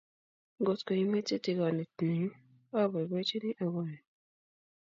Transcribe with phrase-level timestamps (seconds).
[0.59, 2.27] Ngot imoche tigonet nyu,
[2.81, 4.03] aboibochini akonin